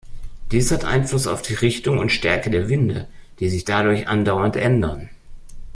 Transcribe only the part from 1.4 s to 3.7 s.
Richtung und Stärke der Winde, die sich